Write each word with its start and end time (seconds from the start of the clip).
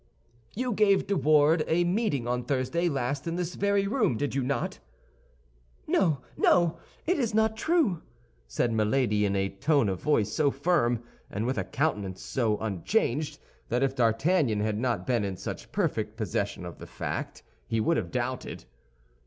"You 0.55 0.73
gave 0.73 1.05
De 1.05 1.15
Wardes 1.15 1.63
a 1.67 1.83
meeting 1.83 2.27
on 2.27 2.43
Thursday 2.43 2.89
last 2.89 3.27
in 3.27 3.35
this 3.35 3.53
very 3.53 3.85
room, 3.85 4.17
did 4.17 4.33
you 4.33 4.41
not?" 4.41 4.79
"No, 5.85 6.21
no! 6.35 6.79
It 7.05 7.19
is 7.19 7.35
not 7.35 7.55
true," 7.55 8.01
said 8.47 8.71
Milady, 8.73 9.25
in 9.25 9.35
a 9.35 9.47
tone 9.49 9.87
of 9.87 10.01
voice 10.01 10.31
so 10.33 10.49
firm, 10.49 11.03
and 11.29 11.45
with 11.45 11.59
a 11.59 11.63
countenance 11.63 12.23
so 12.23 12.57
unchanged, 12.57 13.37
that 13.69 13.83
if 13.83 13.93
D'Artagnan 13.93 14.61
had 14.61 14.79
not 14.79 15.05
been 15.05 15.23
in 15.23 15.37
such 15.37 15.71
perfect 15.71 16.17
possession 16.17 16.65
of 16.65 16.79
the 16.79 16.87
fact, 16.87 17.43
he 17.67 17.79
would 17.79 17.97
have 17.97 18.09
doubted. 18.09 18.65